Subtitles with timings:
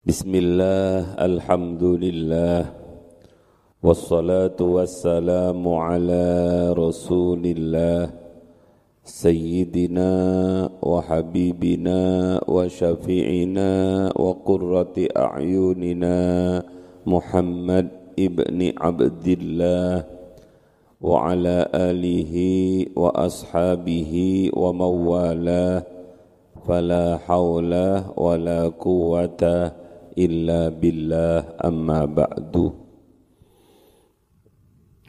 [0.00, 2.60] بسم الله الحمد لله
[3.84, 6.24] والصلاة والسلام على
[6.72, 8.10] رسول الله
[9.04, 10.12] سيدنا
[10.80, 12.00] وحبيبنا
[12.48, 13.70] وشفيعنا
[14.16, 16.18] وقرة أعيننا
[17.06, 17.86] محمد
[18.18, 20.04] ابن عبد الله
[21.00, 22.34] وعلى آله
[22.96, 24.12] وأصحابه
[24.56, 25.82] ومن والاه
[26.68, 27.72] فلا حول
[28.16, 29.72] ولا قوة
[30.17, 32.71] إلا بالله أما بعد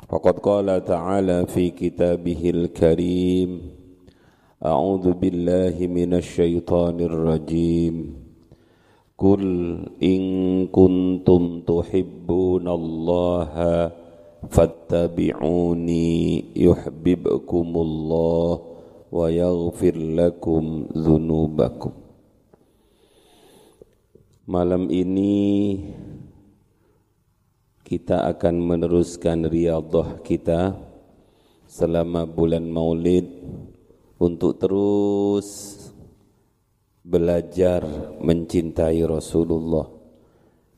[0.08, 3.50] فقد قال تعالى في كتابه الكريم
[4.64, 7.96] أعوذ بالله من الشيطان الرجيم
[9.18, 9.42] قل
[10.02, 10.20] إن
[10.66, 13.52] كنتم تحبون الله
[14.50, 18.60] فاتبعوني يحببكم الله
[19.12, 21.90] ويغفر لكم ذنوبكم
[24.51, 25.79] Malam ini
[27.87, 30.75] kita akan meneruskan riyadhah kita
[31.71, 33.31] selama bulan Maulid
[34.19, 35.79] untuk terus
[36.99, 37.79] belajar
[38.19, 39.87] mencintai Rasulullah.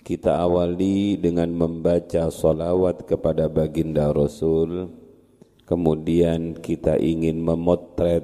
[0.06, 4.86] Kita awali dengan membaca salawat kepada baginda Rasul.
[5.66, 8.22] Kemudian kita ingin memotret,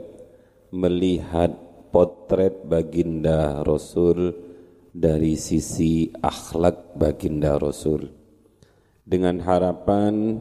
[0.70, 1.58] melihat
[1.90, 4.49] potret baginda Rasul
[5.00, 8.12] dari sisi akhlak baginda Rasul.
[9.08, 10.36] Dengan harapan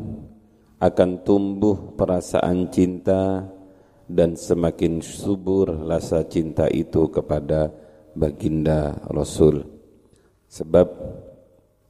[0.82, 3.46] akan tumbuh perasaan cinta
[4.10, 7.70] dan semakin subur rasa cinta itu kepada
[8.18, 9.62] baginda Rasul.
[10.50, 10.88] Sebab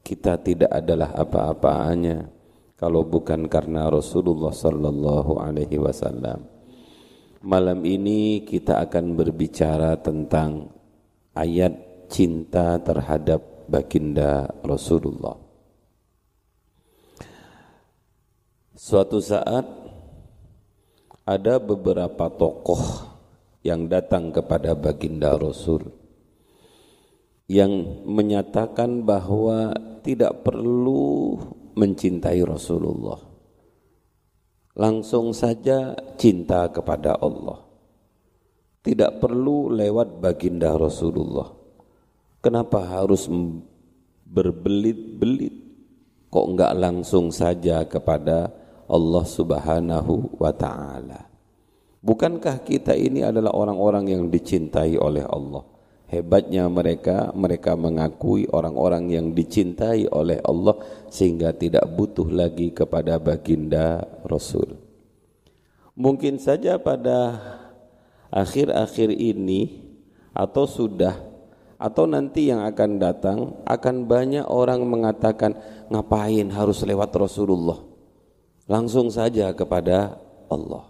[0.04, 2.28] kita tidak adalah apa-apaannya
[2.76, 6.44] kalau bukan karena Rasulullah sallallahu alaihi wasallam.
[7.38, 10.74] Malam ini kita akan berbicara tentang
[11.38, 15.36] ayat cinta terhadap baginda Rasulullah.
[18.78, 19.68] Suatu saat
[21.28, 22.80] ada beberapa tokoh
[23.60, 25.92] yang datang kepada baginda Rasul
[27.50, 31.36] yang menyatakan bahwa tidak perlu
[31.74, 33.18] mencintai Rasulullah.
[34.78, 37.66] Langsung saja cinta kepada Allah.
[38.78, 41.57] Tidak perlu lewat baginda Rasulullah.
[42.38, 43.26] Kenapa harus
[44.22, 45.54] berbelit-belit?
[46.30, 48.52] Kok enggak langsung saja kepada
[48.86, 51.26] Allah Subhanahu wa taala?
[51.98, 55.66] Bukankah kita ini adalah orang-orang yang dicintai oleh Allah?
[56.08, 60.78] Hebatnya mereka, mereka mengakui orang-orang yang dicintai oleh Allah
[61.12, 64.78] sehingga tidak butuh lagi kepada baginda Rasul.
[65.92, 67.36] Mungkin saja pada
[68.32, 69.84] akhir-akhir ini
[70.32, 71.27] atau sudah
[71.78, 75.54] atau nanti yang akan datang akan banyak orang mengatakan
[75.86, 77.78] ngapain harus lewat Rasulullah?
[78.66, 80.18] Langsung saja kepada
[80.50, 80.84] Allah.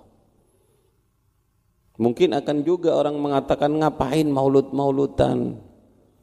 [2.00, 5.60] Mungkin akan juga orang mengatakan ngapain maulud-maulutan?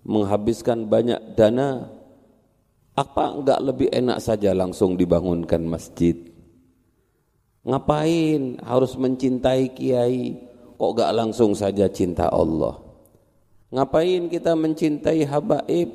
[0.06, 1.88] Menghabiskan banyak dana.
[2.96, 6.16] Apa enggak lebih enak saja langsung dibangunkan masjid?
[7.66, 10.38] Ngapain harus mencintai kiai?
[10.76, 12.85] Kok enggak langsung saja cinta Allah
[13.76, 15.90] Ngapain kita mencintai habaib?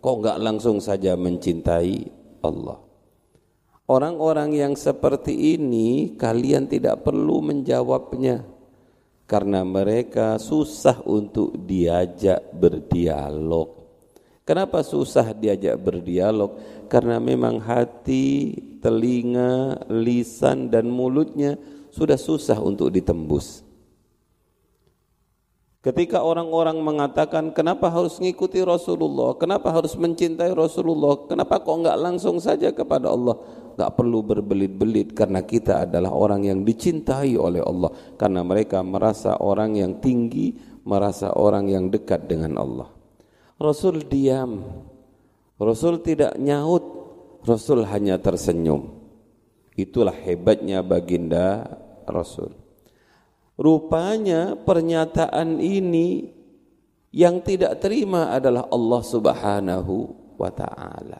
[0.00, 2.08] Kok enggak langsung saja mencintai
[2.40, 2.80] Allah?
[3.84, 8.48] Orang-orang yang seperti ini kalian tidak perlu menjawabnya
[9.28, 13.76] karena mereka susah untuk diajak berdialog.
[14.48, 16.56] Kenapa susah diajak berdialog?
[16.88, 21.60] Karena memang hati, telinga, lisan dan mulutnya
[21.92, 23.67] sudah susah untuk ditembus.
[25.78, 32.42] Ketika orang-orang mengatakan kenapa harus mengikuti Rasulullah, kenapa harus mencintai Rasulullah, kenapa kok enggak langsung
[32.42, 33.38] saja kepada Allah?
[33.78, 39.78] Enggak perlu berbelit-belit karena kita adalah orang yang dicintai oleh Allah karena mereka merasa orang
[39.78, 42.90] yang tinggi, merasa orang yang dekat dengan Allah.
[43.62, 44.66] Rasul diam.
[45.62, 46.82] Rasul tidak nyaut.
[47.46, 48.98] Rasul hanya tersenyum.
[49.78, 51.70] Itulah hebatnya baginda
[52.02, 52.50] Rasul.
[53.58, 56.30] Rupanya pernyataan ini
[57.10, 59.94] yang tidak terima adalah Allah Subhanahu
[60.38, 61.18] wa taala.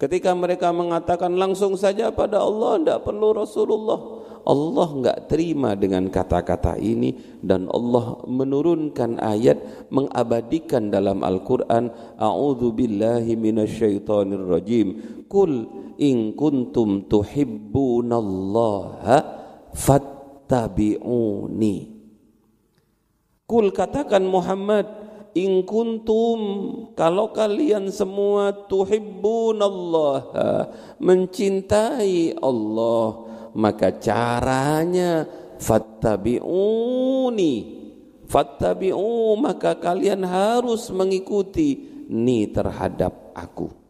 [0.00, 4.24] Ketika mereka mengatakan langsung saja pada Allah tidak perlu Rasulullah.
[4.46, 13.34] Allah enggak terima dengan kata-kata ini dan Allah menurunkan ayat mengabadikan dalam Al-Qur'an a'udzu billahi
[13.34, 15.18] minasyaitonir rajim.
[15.26, 15.66] Qul
[15.98, 19.18] in kuntum tuhibbunallaha
[19.74, 20.15] fat
[20.46, 21.76] fattabi'uni.
[23.46, 24.86] Kul katakan Muhammad,
[25.34, 26.40] in kuntum
[26.94, 30.22] kalau kalian semua tuhibbun Allah
[31.02, 33.06] mencintai Allah
[33.52, 35.28] maka caranya
[35.60, 37.54] fattabi'uni
[38.24, 43.85] fattabi'u maka kalian harus mengikuti ni terhadap aku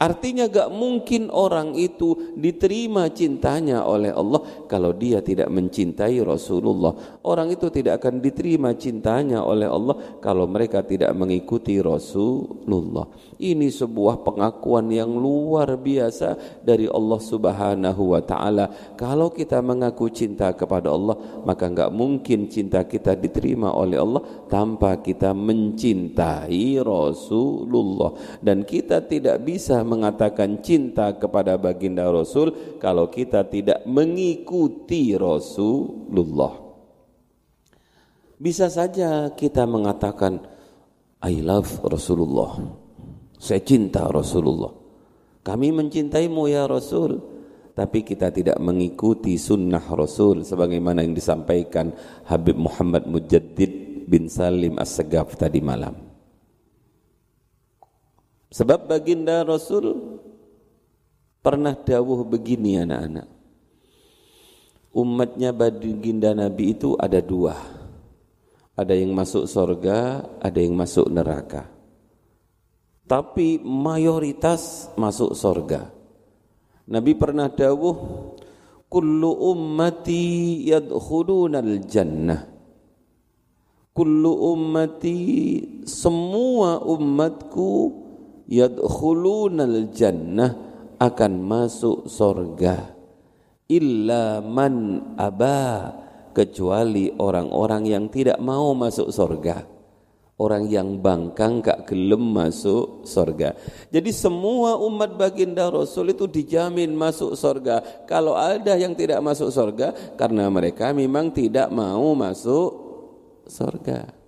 [0.00, 7.20] Artinya gak mungkin orang itu diterima cintanya oleh Allah kalau dia tidak mencintai Rasulullah.
[7.20, 13.12] Orang itu tidak akan diterima cintanya oleh Allah kalau mereka tidak mengikuti Rasulullah.
[13.36, 18.96] Ini sebuah pengakuan yang luar biasa dari Allah Subhanahu wa taala.
[18.96, 24.96] Kalau kita mengaku cinta kepada Allah, maka gak mungkin cinta kita diterima oleh Allah tanpa
[24.96, 33.82] kita mencintai Rasulullah dan kita tidak bisa mengatakan cinta kepada baginda Rasul kalau kita tidak
[33.90, 36.54] mengikuti Rasulullah.
[38.40, 40.40] Bisa saja kita mengatakan
[41.20, 42.56] I love Rasulullah.
[43.36, 44.72] Saya cinta Rasulullah.
[45.44, 47.20] Kami mencintaimu ya Rasul.
[47.70, 51.94] Tapi kita tidak mengikuti sunnah Rasul sebagaimana yang disampaikan
[52.28, 56.09] Habib Muhammad Mujaddid bin Salim As-Segaf tadi malam.
[58.50, 60.18] Sebab baginda Rasul
[61.38, 63.28] pernah dawuh begini anak-anak.
[64.90, 67.54] Umatnya baginda Nabi itu ada dua.
[68.74, 71.70] Ada yang masuk sorga, ada yang masuk neraka.
[73.06, 75.90] Tapi mayoritas masuk sorga.
[76.90, 77.96] Nabi pernah dawuh,
[78.90, 82.42] Kullu ummati yadkhulunal jannah.
[83.94, 85.18] Kullu ummati
[85.86, 87.99] semua umatku
[88.50, 90.52] yadkhulunal jannah
[90.98, 93.00] akan masuk sorga
[93.70, 95.94] illa man aba
[96.34, 99.62] kecuali orang-orang yang tidak mau masuk sorga.
[100.40, 103.52] Orang yang bangkang gak gelem masuk sorga.
[103.92, 107.84] Jadi semua umat baginda Rasul itu dijamin masuk sorga.
[108.08, 112.72] Kalau ada yang tidak masuk sorga karena mereka memang tidak mau masuk
[113.44, 114.19] sorga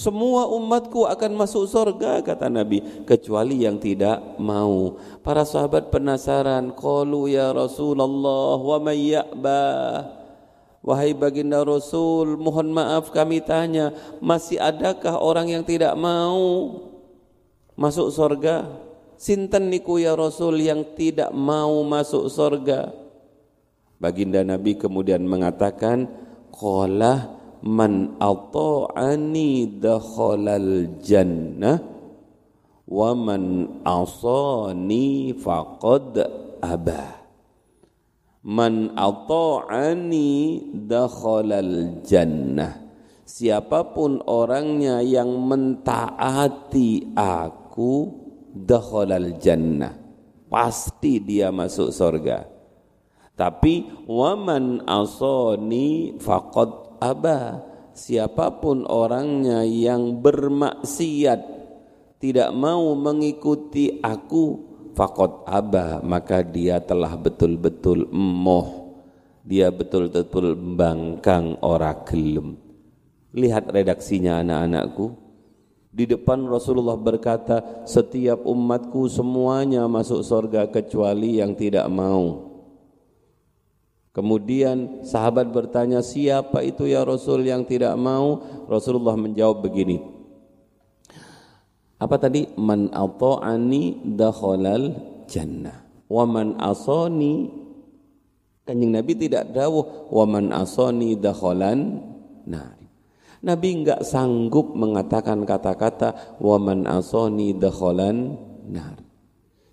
[0.00, 4.96] semua umatku akan masuk surga kata Nabi kecuali yang tidak mau.
[5.20, 9.68] Para sahabat penasaran, qalu ya Rasulullah wa may ya'ba?
[10.80, 13.92] Wahai baginda Rasul, mohon maaf kami tanya,
[14.24, 16.80] masih adakah orang yang tidak mau
[17.76, 18.64] masuk surga?
[19.20, 22.96] Sinten niku ya Rasul yang tidak mau masuk surga?
[24.00, 26.08] Baginda Nabi kemudian mengatakan,
[26.48, 31.78] qala man ata'ani dakhalal jannah
[32.88, 33.44] wa man
[33.84, 36.20] asani faqad
[36.64, 37.20] aba.
[38.40, 40.28] Man ata'ani
[40.88, 42.90] dakhalal jannah
[43.30, 48.10] siapa pun orangnya yang mentaati aku
[48.50, 49.94] dakhalal jannah.
[50.50, 52.42] Pasti dia masuk surga.
[53.38, 57.64] Tapi waman asani faqad aba
[57.96, 61.40] siapa pun orangnya yang bermaksiat
[62.20, 68.92] tidak mau mengikuti aku fakot aba maka dia telah betul-betul emoh.
[69.40, 72.60] Dia betul-betul bangkang ora gelem.
[73.32, 75.16] Lihat redaksinya anak-anakku.
[75.90, 82.49] Di depan Rasulullah berkata setiap umatku semuanya masuk surga kecuali yang tidak mau
[84.10, 88.42] Kemudian sahabat bertanya, siapa itu ya Rasul yang tidak mau?
[88.66, 90.02] Rasulullah menjawab begini.
[92.00, 92.48] Apa tadi?
[92.58, 94.98] Man ata'ani dakhalal
[95.30, 95.86] jannah.
[96.10, 97.60] Wa man asani
[98.70, 102.06] Kanjeng Nabi tidak dawuh wa man asani dakhalan.
[103.42, 108.38] Nabi enggak sanggup mengatakan kata-kata wa man asani dakhalan
[108.70, 109.09] nar.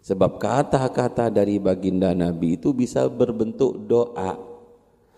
[0.07, 4.39] Sebab kata-kata dari baginda Nabi itu bisa berbentuk doa.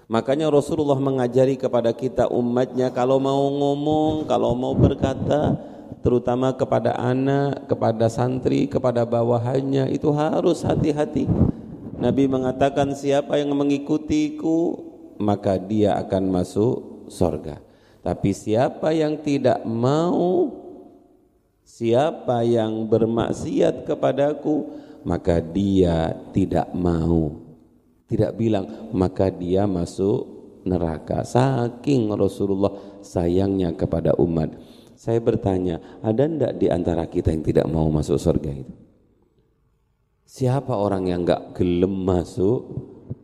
[0.10, 5.54] Makanya Rasulullah mengajari kepada kita umatnya kalau mau ngomong, kalau mau berkata,
[6.02, 11.30] terutama kepada anak, kepada santri, kepada bawahannya itu harus hati-hati.
[12.02, 14.90] Nabi mengatakan siapa yang mengikutiku
[15.22, 17.62] maka dia akan masuk sorga.
[18.02, 20.50] Tapi siapa yang tidak mau
[21.80, 24.68] Siapa yang bermaksiat kepadaku
[25.08, 27.40] maka dia tidak mau.
[28.04, 30.28] Tidak bilang maka dia masuk
[30.68, 31.24] neraka.
[31.24, 34.60] Saking Rasulullah sayangnya kepada umat.
[35.00, 38.76] Saya bertanya, ada ndak di antara kita yang tidak mau masuk surga itu?
[40.28, 42.60] Siapa orang yang enggak gelem masuk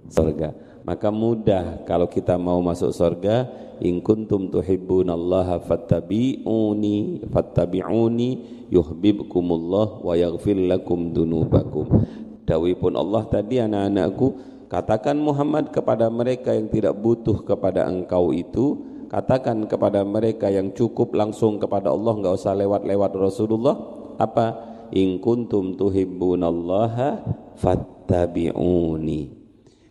[0.07, 0.55] surga?
[0.85, 3.49] Maka mudah kalau kita mau masuk surga
[3.81, 8.29] in kuntum tuhibbunallaha fattabi'uni fattabi'uni
[8.69, 12.05] yuhibbukumullah wa yaghfir lakum dunubakum.
[12.45, 14.27] Pun Allah tadi anak-anakku
[14.69, 18.77] katakan Muhammad kepada mereka yang tidak butuh kepada engkau itu
[19.09, 23.73] katakan kepada mereka yang cukup langsung kepada Allah enggak usah lewat-lewat Rasulullah
[24.21, 24.77] apa?
[24.93, 27.25] In kuntum tuhibbunallaha
[27.57, 29.44] fattabi'uni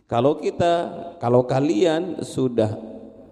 [0.05, 2.77] kalau kita, kalau kalian sudah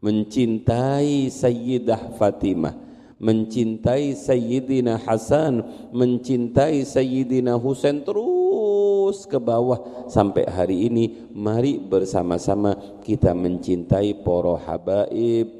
[0.00, 2.86] Mencintai Sayyidah Fatimah
[3.16, 10.08] mencintai Sayyidina Hasan mencintai Sayyidina Husain terus ke bawah.
[10.12, 15.55] Sampai hari ini mari bersama-sama kita mencintai para habaib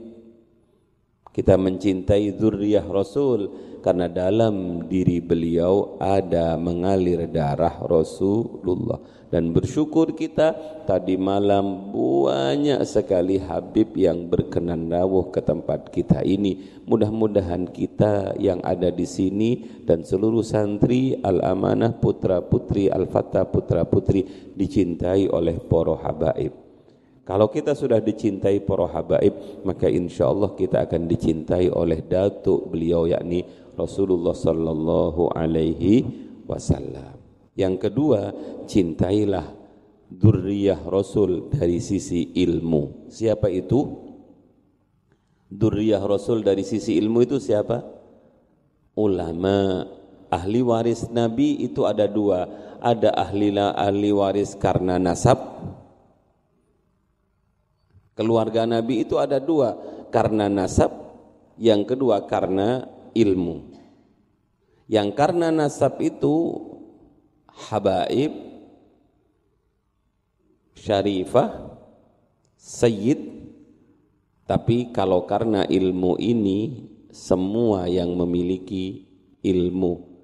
[1.36, 3.52] kita mencintai zuriyah Rasul
[3.84, 8.98] karena dalam diri beliau ada mengalir darah Rasulullah.
[9.26, 10.54] Dan bersyukur kita
[10.88, 16.82] tadi malam banyak sekali Habib yang berkenan dawuh ke tempat kita ini.
[16.88, 25.58] Mudah-mudahan kita yang ada di sini dan seluruh santri Al-Amanah putra-putri Al-Fatah putra-putri dicintai oleh
[25.58, 26.65] para habaib
[27.26, 33.02] kalau kita sudah dicintai para habaib, maka insya Allah kita akan dicintai oleh datuk beliau
[33.10, 33.42] yakni
[33.74, 36.06] Rasulullah sallallahu alaihi
[36.46, 37.18] wasallam.
[37.58, 38.30] Yang kedua,
[38.70, 39.42] cintailah
[40.06, 43.10] durriyah Rasul dari sisi ilmu.
[43.10, 44.06] Siapa itu?
[45.50, 47.82] Durriyah Rasul dari sisi ilmu itu siapa?
[48.94, 49.82] Ulama.
[50.30, 52.46] Ahli waris Nabi itu ada dua.
[52.78, 55.38] Ada ahli ahli waris karena nasab,
[58.16, 59.76] Keluarga Nabi itu ada dua,
[60.08, 60.88] karena nasab,
[61.60, 63.76] yang kedua karena ilmu.
[64.88, 66.56] Yang karena nasab itu
[67.68, 68.32] habaib,
[70.72, 71.76] syarifah,
[72.56, 73.20] sayyid,
[74.48, 79.04] tapi kalau karena ilmu ini semua yang memiliki
[79.42, 80.16] ilmu.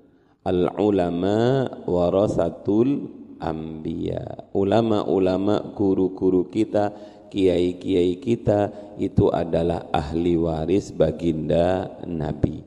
[0.47, 3.11] Al-ulama warasatul
[3.43, 4.51] anbiya.
[4.55, 6.95] Ulama-ulama guru-guru kita
[7.33, 12.61] kiai-kiai kita itu adalah ahli waris baginda Nabi.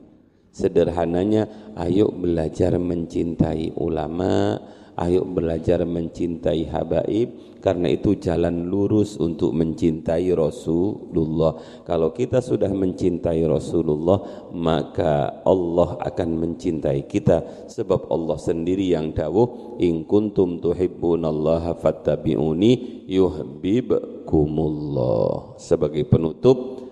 [0.50, 1.46] Sederhananya,
[1.78, 4.58] ayo belajar mencintai ulama,
[4.98, 11.82] ayo belajar mencintai habaib, karena itu jalan lurus untuk mencintai Rasulullah.
[11.82, 14.22] Kalau kita sudah mencintai Rasulullah,
[14.54, 17.66] maka Allah akan mencintai kita.
[17.66, 23.90] Sebab Allah sendiri yang dawuh, In kuntum tuhibbunallaha fattabi'uni yuhbib
[24.30, 26.86] kumullah sebagai penutup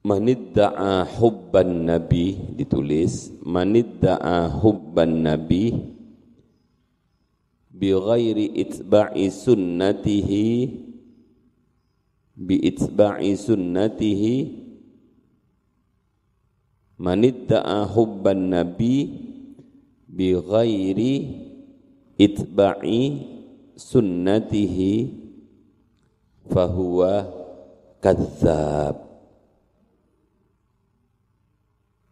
[0.00, 5.98] manidda'a hubban nabi ditulis manidda'a hubban nabi
[7.80, 10.48] bi ghairi itba'i sunnatihi.
[12.36, 14.34] Bi itba'i sunnatihi.
[17.00, 18.96] Manidda'a hubban nabi.
[20.04, 21.14] Bi ghairi
[22.20, 23.00] itba'i
[23.80, 24.92] sunnatihi.
[26.50, 27.24] Fahuwa
[28.00, 29.10] kadzab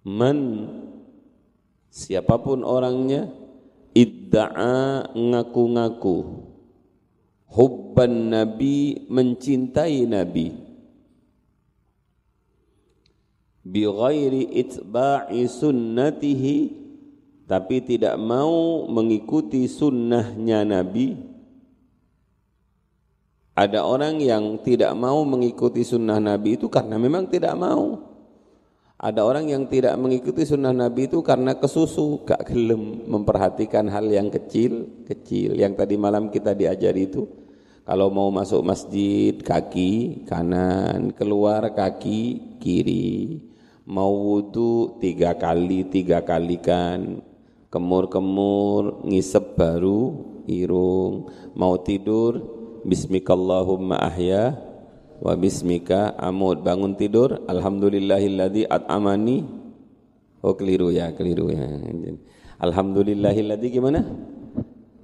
[0.08, 0.68] man
[1.92, 3.28] siapa pun orangnya
[3.98, 6.46] idda'a ngaku-ngaku.
[7.48, 10.54] Hubban nabi mencintai nabi.
[13.68, 16.56] Bi ghairi itba'i sunnatihi
[17.48, 21.16] tapi tidak mau mengikuti sunnahnya nabi.
[23.58, 28.07] Ada orang yang tidak mau mengikuti sunnah nabi itu karena memang tidak mau
[28.98, 34.26] ada orang yang tidak mengikuti sunnah Nabi itu karena kesusu, gak gelem memperhatikan hal yang
[34.26, 35.54] kecil, kecil.
[35.54, 37.22] Yang tadi malam kita diajari itu,
[37.86, 43.38] kalau mau masuk masjid kaki kanan, keluar kaki kiri.
[43.86, 47.22] Mau wudhu tiga kali, tiga kali kan.
[47.70, 51.30] Kemur-kemur, ngisep baru, irung.
[51.54, 52.42] Mau tidur,
[52.82, 54.67] bismikallahumma ahya,
[55.18, 57.42] wa bismika amud bangun tidur.
[57.46, 59.44] Alhamdulillahilladzi at'amani.
[60.42, 61.66] Oh keliru ya keliru ya.
[62.62, 64.06] Alhamdulillahilladzi gimana?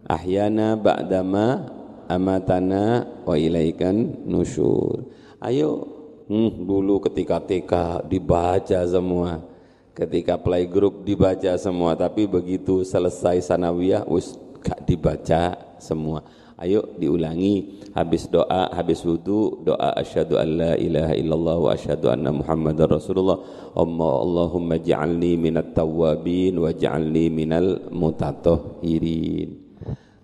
[0.06, 1.70] Ahyana ba'dama
[2.06, 5.06] amatana wa ilaikan nusyur.
[5.42, 5.86] Ayo
[6.30, 9.54] hmm, dulu ketika TK dibaca semua
[9.94, 14.34] ketika playgroup dibaca semua tapi begitu selesai sanawiyah wis
[14.82, 21.70] dibaca semua Ayo diulangi habis doa, habis wudu, doa asyhadu an la ilaha illallah wa
[21.74, 23.42] asyhadu anna muhammadar rasulullah.
[23.74, 29.50] Amma Allahumma ja'alni minat tawwabin wa ja'alni minal mutatahhirin.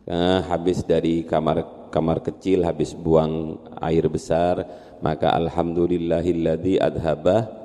[0.07, 4.63] Nah, habis dari kamar kamar kecil habis buang air besar,
[5.03, 7.60] maka alhamdulillahilladzi adhabah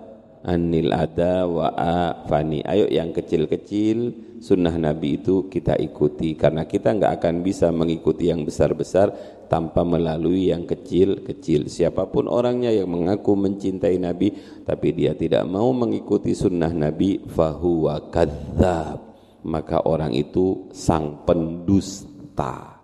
[0.45, 2.61] anil ada wa afani.
[2.61, 8.45] Ayo yang kecil-kecil sunnah Nabi itu kita ikuti karena kita enggak akan bisa mengikuti yang
[8.45, 9.09] besar-besar
[9.49, 11.65] tanpa melalui yang kecil-kecil.
[11.65, 18.13] Siapa pun orangnya yang mengaku mencintai Nabi tapi dia tidak mau mengikuti sunnah Nabi fahuwa
[18.13, 19.17] kadzab.
[19.45, 22.81] Maka orang itu sang pendusta.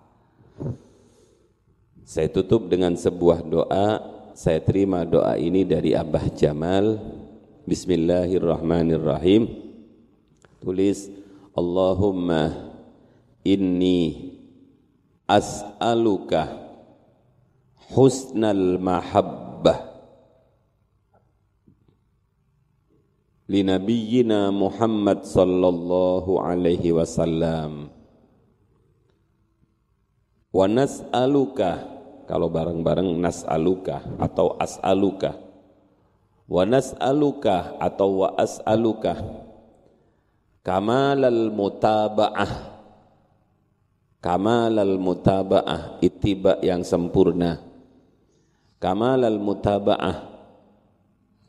[2.06, 3.88] Saya tutup dengan sebuah doa.
[4.32, 7.02] Saya terima doa ini dari Abah Jamal
[7.72, 9.48] Bismillahirrahmanirrahim.
[10.60, 11.08] Tulis
[11.56, 12.68] Allahumma
[13.48, 14.36] inni
[15.24, 16.52] as'aluka
[17.96, 19.88] husnal mahabbah
[23.48, 27.88] li nabiyyina Muhammad sallallahu alaihi wasallam
[30.52, 31.88] wa nas'aluka
[32.28, 35.51] kalau bareng-bareng nas'aluka atau as'aluka
[36.52, 39.16] wa nas'aluka atau wa as'aluka
[40.62, 42.70] kamalal mutaba'ah.
[44.22, 47.58] Kamalal mutaba'ah ittiba yang sempurna.
[48.78, 50.30] Kamalal mutaba'ah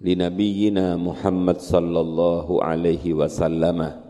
[0.00, 4.02] li nabiyyina Muhammad sallallahu alaihi wasallam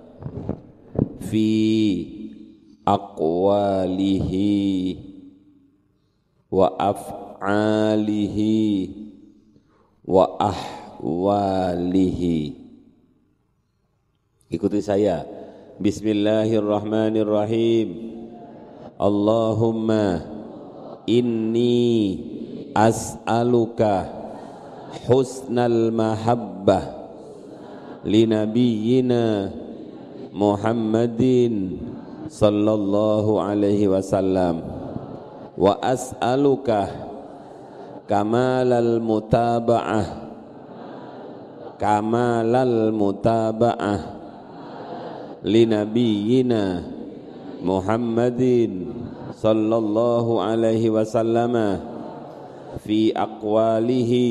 [1.26, 1.50] fi
[2.86, 4.46] aqwalihi
[6.50, 8.54] wa af'alihi
[10.02, 12.54] wa ah walihi.
[14.46, 15.26] Ikuti saya.
[15.82, 18.14] Bismillahirrahmanirrahim.
[18.94, 20.22] Allahumma
[21.10, 22.22] inni
[22.70, 24.06] as'aluka
[25.10, 27.10] husnal mahabbah
[28.06, 29.50] li nabiyyina
[30.30, 31.82] Muhammadin
[32.30, 34.62] sallallahu alaihi wasallam.
[35.58, 36.86] Wa as'aluka
[38.06, 40.21] kamalal mutaba'ah
[41.82, 44.00] kamalal mutaba'ah
[45.42, 46.86] li nabiyyina
[47.58, 48.94] Muhammadin
[49.34, 51.82] sallallahu alaihi wasallam
[52.86, 54.30] fi aqwalihi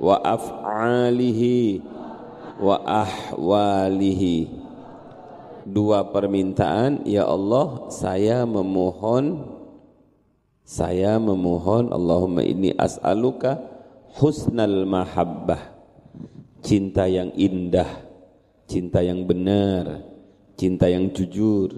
[0.00, 1.84] wa af'alihi
[2.56, 4.64] wa ahwalihi.
[5.64, 9.48] Dua permintaan ya Allah saya memohon
[10.64, 13.60] saya memohon Allahumma inni as'aluka
[14.20, 15.73] husnal mahabbah
[16.64, 18.08] cinta yang indah,
[18.64, 20.00] cinta yang benar,
[20.56, 21.68] cinta yang jujur,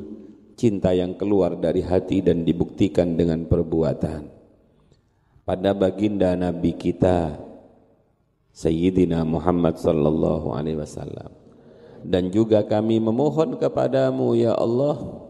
[0.55, 4.31] cinta yang keluar dari hati dan dibuktikan dengan perbuatan.
[5.42, 7.38] Pada baginda Nabi kita
[8.55, 11.35] Sayyidina Muhammad sallallahu alaihi wasallam.
[12.07, 15.27] Dan juga kami memohon kepadamu ya Allah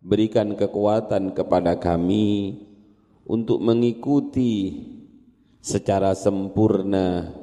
[0.00, 2.64] berikan kekuatan kepada kami
[3.28, 4.82] untuk mengikuti
[5.60, 7.36] secara sempurna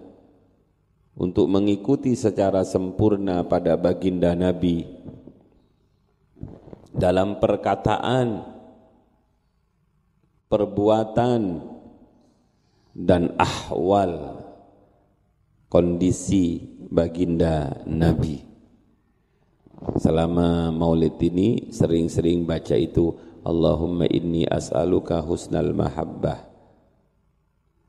[1.14, 4.86] untuk mengikuti secara sempurna pada baginda Nabi
[6.94, 8.46] dalam perkataan,
[10.50, 11.42] perbuatan,
[12.94, 14.38] dan ahwal
[15.70, 16.62] kondisi
[16.94, 18.46] baginda Nabi.
[19.98, 26.53] Selama maulid ini sering-sering baca itu Allahumma inni as'aluka husnal mahabbah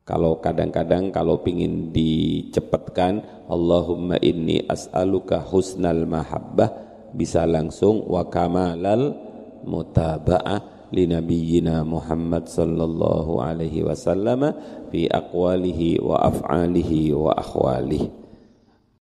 [0.05, 6.69] kalau kadang-kadang kalau pingin dicepatkan Allahumma inni as'aluka husnal mahabbah
[7.17, 9.17] bisa langsung wa kamalal
[9.65, 14.53] mutaba'ah li nabiyyina Muhammad sallallahu alaihi wasallam
[14.93, 18.24] fi aqwalihi wa af'alihi wa akhwalihi